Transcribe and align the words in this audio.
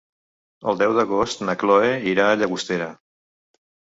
El 0.71 0.79
deu 0.79 0.93
d'agost 0.99 1.43
na 1.49 1.55
Cloè 1.63 1.91
irà 2.13 2.25
a 2.29 2.39
Llagostera. 2.39 2.87